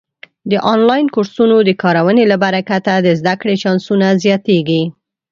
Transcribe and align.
د 0.51 0.53
آنلاین 0.73 1.05
کورسونو 1.15 1.55
د 1.63 1.69
کارونې 1.83 2.23
له 2.31 2.37
برکته 2.43 2.93
د 2.97 3.07
زده 3.19 3.33
کړې 3.41 3.55
چانسونه 3.63 4.07
زیاتېږي. 4.23 4.83